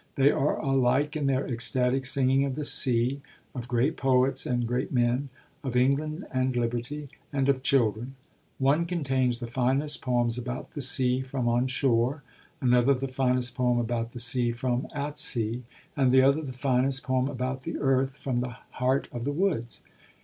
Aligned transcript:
They 0.15 0.31
are 0.31 0.59
alike 0.59 1.15
in 1.15 1.27
their 1.27 1.45
ecstatic 1.45 2.05
singing 2.07 2.43
of 2.43 2.55
the 2.55 2.63
sea, 2.63 3.21
of 3.53 3.67
great 3.67 3.97
poets 3.97 4.47
and 4.47 4.65
great 4.65 4.91
men, 4.91 5.29
of 5.63 5.75
England 5.75 6.25
and 6.33 6.55
liberty, 6.55 7.07
and 7.31 7.47
of 7.47 7.61
children. 7.61 8.15
One 8.57 8.87
contains 8.87 9.37
the 9.37 9.45
finest 9.45 10.01
poems 10.01 10.39
about 10.39 10.71
the 10.71 10.81
sea 10.81 11.21
from 11.21 11.47
on 11.47 11.67
shore, 11.67 12.23
another 12.61 12.95
the 12.95 13.07
finest 13.07 13.53
poem 13.53 13.77
about 13.77 14.13
the 14.13 14.19
sea 14.19 14.51
from 14.53 14.87
at 14.91 15.19
sea, 15.19 15.65
and 15.95 16.11
the 16.11 16.23
other 16.23 16.41
the 16.41 16.51
finest 16.51 17.03
poem 17.03 17.27
about 17.27 17.61
the 17.61 17.77
earth 17.77 18.17
from 18.17 18.37
the 18.37 18.55
heart 18.71 19.07
of 19.11 19.23
the 19.23 19.31
woods. 19.31 19.83